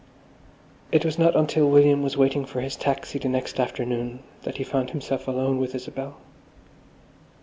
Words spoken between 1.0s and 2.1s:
was not until William